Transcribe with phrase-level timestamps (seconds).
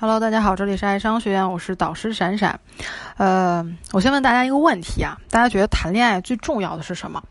[0.00, 2.58] Hello，大家好，这里是爱商学院，我是导师闪闪。
[3.18, 7.22] 呃，我先问大家一个问题啊，大家觉得谈恋爱最重要的是什么？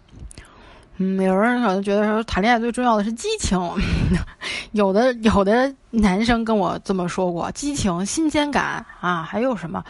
[1.02, 3.58] 嗯，有人可能觉得说谈恋爱最重要的是激情，
[4.74, 9.82] 有的有的男生跟我这么说过，激情、新鲜感啊，还有什么？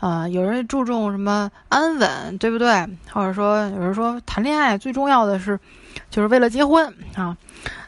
[0.00, 2.86] 啊，有人注重什么安稳，对不对？
[3.10, 5.58] 或者说有人说谈恋爱最重要的是，
[6.10, 7.34] 就是为了结婚啊。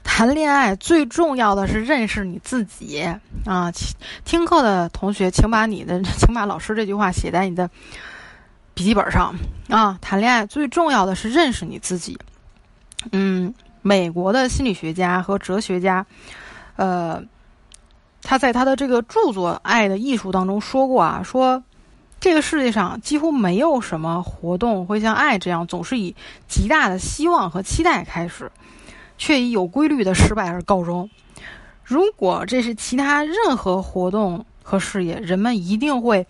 [0.02, 3.02] 谈恋爱最重要的是认识你自己
[3.44, 3.70] 啊！
[4.24, 7.68] 听课的同学，请把你的，请把老师这句话写在你的
[8.74, 9.34] 笔记本上
[9.68, 9.98] 啊！
[10.00, 12.18] 谈恋爱最重要的是认识你自己。
[13.10, 13.52] 嗯，
[13.82, 16.06] 美国的心理学家和哲学家，
[16.76, 17.22] 呃，
[18.22, 21.62] 他在他的这个著作《爱的艺术》当中说过啊，说
[22.20, 26.14] 这个世界上几乎没有什么活动会像爱这样，总是以
[26.46, 28.50] 极大的希望和期待开始。
[29.18, 31.08] 却以有规律的失败而告终。
[31.84, 36.26] 如果这是其他任何活动和事业，人们一定会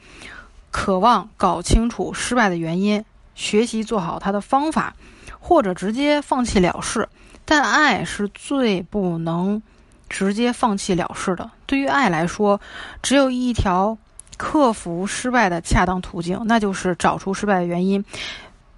[0.70, 3.02] 渴望搞清楚失败的原因，
[3.34, 4.94] 学习做好它的方法，
[5.42, 7.06] 或者直接放弃了事。
[7.44, 9.60] 但爱是最不能
[10.08, 11.50] 直接放弃了事的。
[11.66, 12.60] 对于爱来说，
[13.02, 13.98] 只有一条
[14.36, 18.02] 克服失败的恰当途径，那就是找出失败的原因，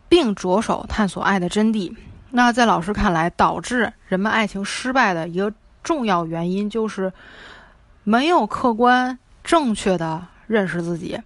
[0.09, 1.95] 并着手探索爱的真谛。
[2.31, 7.13] 那在老师看来，导致人们爱情失败的一个重要原因，就是
[8.03, 11.21] 没有客观正确的认识自己。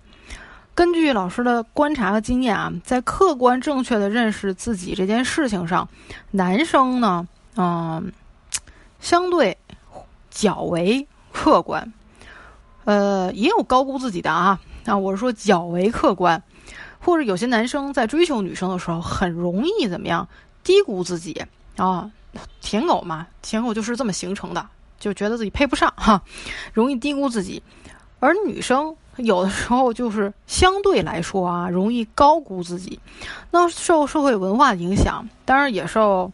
[0.78, 5.88] 根据老师的观察和经验啊，在客观正确的认识自己这件事情上，
[6.30, 7.26] 男生呢，
[7.56, 8.12] 嗯，
[9.00, 9.58] 相对
[10.30, 11.92] 较为客观，
[12.84, 14.60] 呃，也有高估自己的啊。
[14.84, 16.40] 啊，我是说较为客观，
[17.00, 20.28] 或者有些男生在追求女生的时候，很容易怎么样？
[20.62, 21.44] 低估自己
[21.76, 22.08] 啊，
[22.60, 24.64] 舔狗嘛，舔狗就是这么形成的，
[25.00, 26.22] 就觉得自己配不上哈，
[26.72, 27.64] 容易低估自己。
[28.20, 32.98] 而女生有的时候就是相对来说啊，容易高估自己。
[33.50, 36.32] 那受社会文化的影响，当然也受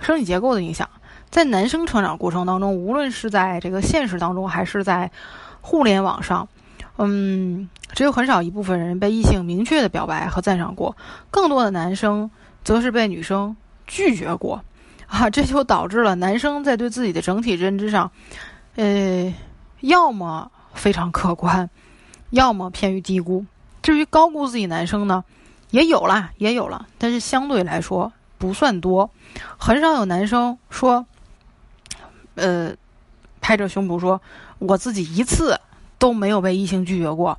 [0.00, 0.88] 生理结构的影响。
[1.30, 5.10] 在男生成长过程当中，无论是在这个现实当中，还是在
[5.60, 6.48] 互联网上，
[6.98, 10.96] 嗯，只有很少一部分人被异性明确的表白和赞赏过，
[11.30, 12.30] 更多的男生。
[12.62, 13.56] 则是被女生
[13.86, 14.62] 拒绝过，
[15.08, 18.10] 啊，这就导致了男生在对自己的整体认知上，
[18.76, 19.34] 呃，
[19.80, 21.70] 要么非常客观，
[22.30, 23.44] 要么偏于低估。
[23.82, 25.24] 至于高估自己男生呢，
[25.70, 29.10] 也有啦，也有了，但是相对来说不算多，
[29.58, 31.06] 很少有男生说，
[32.34, 32.72] 呃，
[33.40, 34.20] 拍着胸脯说，
[34.58, 35.60] 我自己一次
[35.98, 37.38] 都没有被异性拒绝过。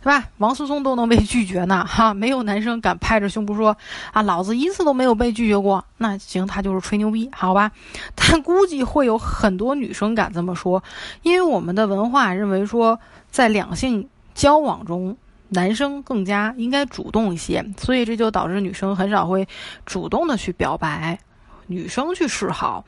[0.00, 0.28] 对吧？
[0.38, 3.76] 王思聪都能被拒绝呢，哈，没有男生敢拍着胸脯说
[4.12, 5.84] 啊，老子一次都没有被拒绝过。
[5.96, 7.72] 那行，他就是吹牛逼，好吧？
[8.14, 10.82] 但估计会有很多女生敢这么说，
[11.22, 13.00] 因为我们的文化认为说，
[13.32, 15.16] 在两性交往中，
[15.48, 19.48] 男生更加应该主动一些，所以这就导致女生很少会
[19.84, 21.18] 主动的去表白，
[21.66, 22.84] 女生去示好，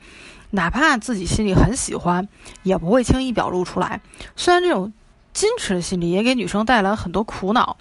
[0.49, 2.29] 哪怕自己心里很喜欢，
[2.63, 4.01] 也不会轻易表露出来。
[4.35, 4.93] 虽然这种。
[5.33, 7.77] 矜持的心理也给女生带来很多苦恼，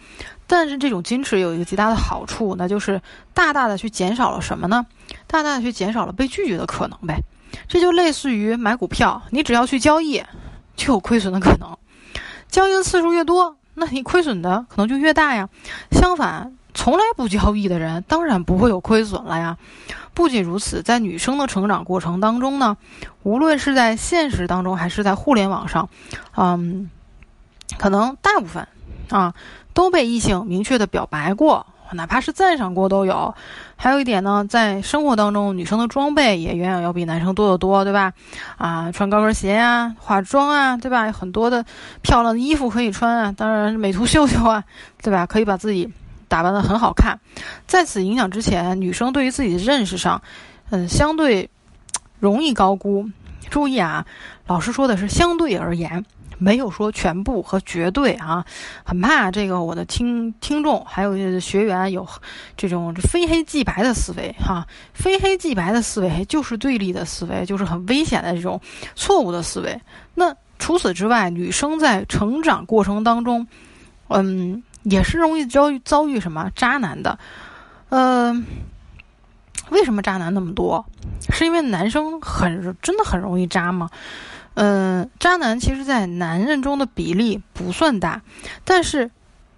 [0.47, 3.03] 但是这种矜持有一个极大的好处，那就是
[3.35, 4.87] 大大的去减少了什么呢？
[5.27, 7.25] 大大的去减少了被拒绝的可能呗。
[7.67, 10.23] 这就类似于买股票，你只要去交易，
[10.77, 11.77] 就有亏损的可能。
[12.49, 15.49] 交易的次数越多，那你亏损的可能就越大呀。
[15.91, 19.57] 相反，从来不交易的人，当然不会有亏损了呀。
[20.15, 22.77] 不仅如此，在女生的成长过程当中呢，
[23.25, 25.89] 无论是在现实当中还是在互联网上，
[26.37, 26.89] 嗯。
[27.79, 28.67] 可能大部分，
[29.11, 29.33] 啊，
[29.73, 33.35] 都被异性明确的表白过，哪怕是赞赏过都有。
[33.77, 38.13] 还有一点呢，在生活当中，女生的装备也远远要比男生多得多，对吧？
[38.59, 41.11] 啊，穿高跟鞋呀，化妆啊，对吧？
[41.13, 41.65] 很多的
[42.03, 44.65] 漂亮的衣服可以穿啊，当然美图秀秀啊，
[45.03, 45.27] 对吧？
[45.27, 45.91] 可以把自己
[46.29, 47.19] 打扮的很好看。
[47.67, 50.21] 在此影响之前，女生对于自己的认识上，
[50.71, 51.49] 嗯，相对
[52.19, 53.09] 容易高估。
[53.49, 54.05] 注意啊，
[54.47, 56.05] 老师说的是相对而言。
[56.41, 58.45] 没有说全部和绝对啊，
[58.83, 62.05] 很怕这个我的听听众还有学员有
[62.57, 68.61] 这种非黑即白的思维哈，非黑即白的思维就是对立的思维，就是很危险的这种
[68.97, 69.81] 错误的思维。
[70.15, 73.47] 那除此之外，女生在成长过程当中，
[74.09, 77.19] 嗯，也是容易遭遇遭遇什么渣男的，
[77.91, 78.45] 嗯，
[79.71, 80.85] 为什么渣男那么多？
[81.31, 83.89] 是因为男生很真的很容易渣吗？
[84.55, 88.21] 嗯，渣男其实，在男人中的比例不算大，
[88.65, 89.11] 但是，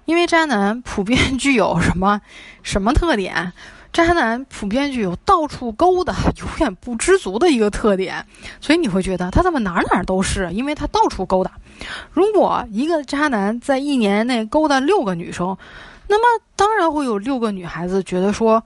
[0.04, 2.20] 因为渣男普遍 具有什么
[2.62, 3.52] 什么特点？
[3.92, 8.24] 渣男普遍具有到处勾搭、 永远不知足的一个特点，
[8.60, 11.50] 所以你会觉得他怎么哪哪都是，因为他到处勾搭。
[12.12, 15.56] 如果一个渣男在一年内勾搭六个女生，
[16.08, 18.62] 那么当然会有六个女孩子觉得说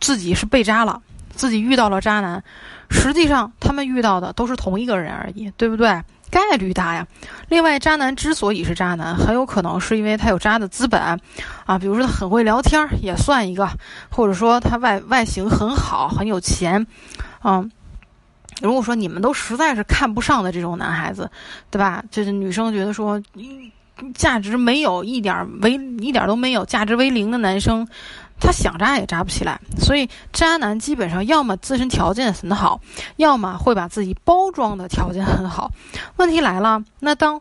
[0.00, 1.00] 自己是被渣了，
[1.38, 2.42] 自己遇到了渣男。
[2.90, 6.02] 实际上，他们遇到的都是同一个人而已，对不对？
[6.30, 7.06] 概率大呀。
[7.48, 11.00] 另外，渣男之所以是渣男，很有可能是因为他有渣的资本，
[11.64, 13.66] 啊，比如说他很会聊天，也算一个；
[14.10, 16.86] 或者说他外外形很好，很有钱，
[17.44, 17.70] 嗯。
[18.60, 21.30] 如果说你们都实在是看不上的这种男孩子，
[21.70, 22.02] 对吧？
[22.10, 23.22] 就是女生觉得说，
[24.14, 27.86] 价值没有一点为一点都没有，价值为零的男生。
[28.40, 32.80] 他想渣也渣不起来，所以渣男基本上要么自身条件很好，
[33.16, 35.70] 要么会把自己包装的条件很好。
[36.16, 37.40] 问题来了，那当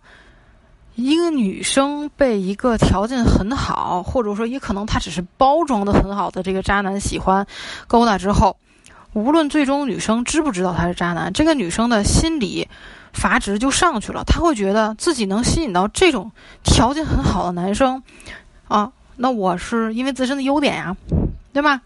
[0.95, 7.45] 一个女生被一个条件很好，或者说也可能他只是包装的很好的这个渣男喜欢
[7.87, 8.57] 勾搭之后，
[9.13, 12.67] 无论最终女生知不知道他是渣男，这个女生的心理
[13.13, 16.31] 阀值就上去了，她会觉得自己能吸引到这种
[16.63, 18.01] 条件很好的男生，
[18.67, 18.91] 啊。
[19.17, 20.95] 那我是因为自身的优点呀，
[21.51, 21.81] 对吧？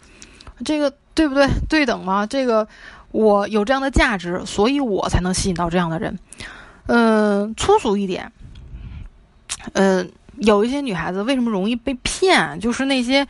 [0.63, 1.47] 这个对不对？
[1.67, 2.25] 对等吗？
[2.25, 2.67] 这个
[3.11, 6.19] 我有这样的价值，所以我才能吸引到这样的人。
[6.87, 8.31] 嗯，粗俗一点，
[9.73, 12.59] 嗯，有一些女孩子为什么容易被骗？
[12.59, 13.27] 就是那些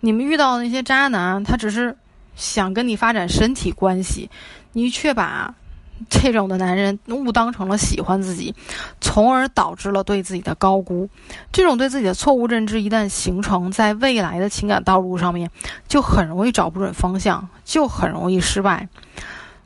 [0.00, 1.96] 你们遇到的那些渣男，他只是
[2.36, 4.30] 想跟你发展身体关系，
[4.72, 5.54] 你却把。
[6.08, 8.54] 这种的男人误当成了喜欢自己，
[9.00, 11.08] 从而导致了对自己的高估。
[11.52, 15.50] 这种对自己的错误认知一旦形成，在未来的情感道路上面，
[15.88, 18.88] 就很容易找不准方向，就很容易失败。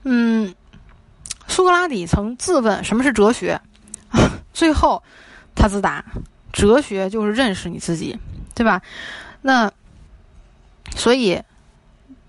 [0.04, 0.54] 嗯，
[1.46, 3.60] 苏格拉底曾自问什么是哲学，
[4.54, 5.02] 最后
[5.54, 6.04] 他自答：
[6.52, 8.18] 哲学就是认识你自己，
[8.54, 8.80] 对吧？
[9.42, 9.70] 那
[10.96, 11.42] 所以，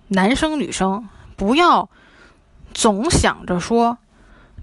[0.10, 1.90] 男生女生不要。
[2.74, 3.98] 总想着说，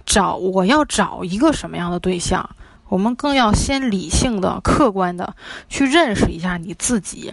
[0.04, 2.48] 找我要找一个什么样的对象，
[2.88, 5.34] 我们更要先理性的、客观的
[5.68, 7.32] 去认识一下你自己，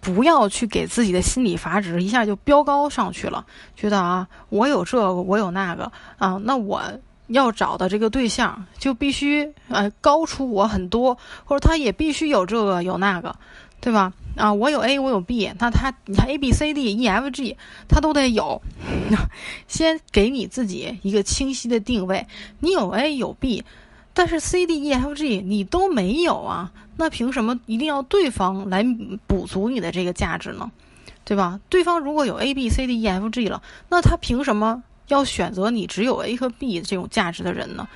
[0.00, 3.44] 不要去给自己的心理阀值一下就飙高上去了，
[3.76, 6.82] 觉得啊，我有这个，我有那个啊，那我
[7.28, 13.34] 要找的这个对象就必须呃高出我很多，或者他也必须有这个有那个，
[13.82, 14.12] 对吧？
[14.36, 17.56] 啊，我有 A，我有 B，那他你看 A B C D E F G，
[17.88, 18.62] 他都得有。
[19.66, 22.26] 先给你自己一个清晰的定位，
[22.60, 23.64] 你有 A 有 B，
[24.14, 28.86] 但是 C D E F G 你都没有啊，那凭什么一定要对方来
[29.26, 30.70] 补足你的这个价值呢？
[31.24, 31.60] 对吧？
[31.68, 37.86] 对方如果有 A B C D E F G 了，那他凭什么要选择你只有 A 和 B 这种价值的人呢？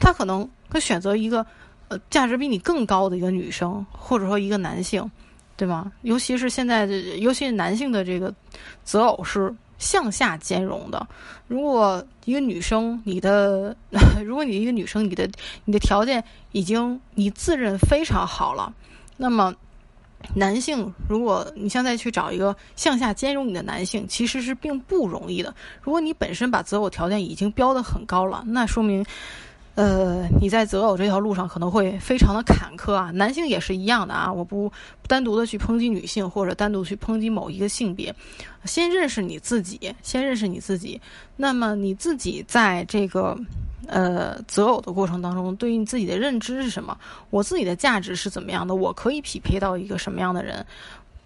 [0.00, 1.46] 他可能会选择一个
[1.88, 5.08] 呃价值比你更高的一个女生，或者说一个男性。
[5.56, 5.92] 对吗？
[6.02, 8.34] 尤其是现在，尤其是男性的这个
[8.82, 11.06] 择偶是向下兼容的。
[11.46, 13.76] 如果一个女生，你的，
[14.24, 15.30] 如果你一个女生，你的
[15.64, 16.22] 你的条件
[16.52, 18.74] 已经你自认非常好了，
[19.16, 19.54] 那么
[20.34, 25.54] 男性，如果你现在去找一个向下兼容你的男性，其实是并不容易的。
[25.82, 29.04] 如果你本身把择偶条件已经标的很高了，那说明。
[29.74, 34.32] 呃，你在择偶这条路上可能会非常的坎坷啊，男性也是一样的啊。
[34.32, 34.72] 我不
[35.08, 38.14] 单独的去抨击女性，或者单独去抨击某一个性别，
[38.64, 41.00] 先认识你自己，先认识你自己。
[41.36, 43.36] 那么你自己在这个
[43.88, 46.96] 呃择偶的过程当中，对于你自己的认知是什么？
[47.30, 48.76] 我自己的价值是怎么样的？
[48.76, 50.64] 我可以匹配到一个什么样的人？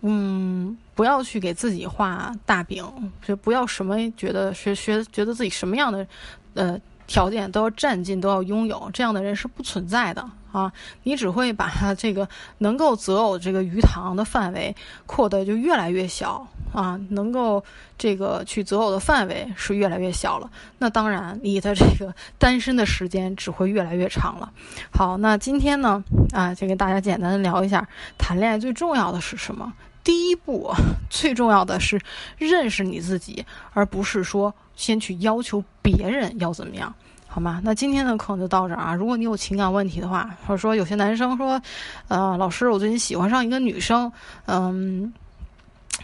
[0.01, 2.83] 嗯，不要去给自己画大饼，
[3.21, 6.07] 就不要什么觉得学学觉得自己什么样的
[6.55, 6.81] 呃。
[7.09, 10.71] 条件都要占尽，都要拥有，这样的人是不存在的啊！
[11.05, 17.65] 你只会把这个能够择偶这个鱼塘的范围扩得就越来越小啊，能够
[17.97, 20.51] 这个去择偶的范围是越来越小了。
[20.79, 24.53] 那当然，你的这个单身的时间只会越来越长了。
[24.93, 27.89] 好，那今天呢啊，就跟大家简单的聊一下，
[28.19, 29.73] 谈恋爱最重要的是什么？
[30.05, 30.71] 第一步，
[31.09, 32.01] 最重要的是
[32.37, 34.55] 认识你自己，而不是说。
[34.79, 36.93] 先去要求别人要怎么样，
[37.27, 37.61] 好吗？
[37.65, 38.95] 那今天的课就到这儿啊。
[38.95, 41.61] 如果你有情感问题的话，或者说有些男生说，
[42.09, 44.11] 呃，老师，我最近喜欢上一个女生，
[44.47, 45.13] 嗯。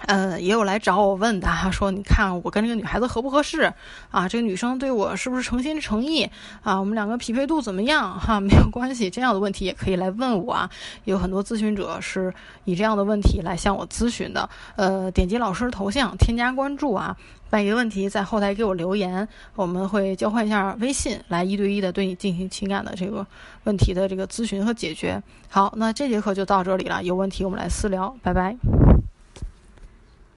[0.06, 3.72] 呃，也有来找我问的，说你看我跟这个女孩子合不合适
[4.10, 4.28] 啊？
[4.28, 6.28] 这个女生对我是不是诚心诚意
[6.62, 6.78] 啊？
[6.78, 8.18] 我们两个匹配度怎么样？
[8.18, 10.70] 哈， 没有关系，这样的问题也可以来问我啊。
[11.04, 12.32] 有很多咨询者是
[12.64, 14.48] 以这样的问题来向我咨询的。
[14.76, 17.16] 呃，点击老师头像，添加关注啊，
[17.48, 23.26] 把一个问题在后台给我留言，我们会交换一下微信，来一对一的对你进行情感的这个
[23.64, 25.22] 问题的这个咨询和解决。
[25.48, 28.56] 好，那这节课就到这里了，有问题我们来私聊，拜拜。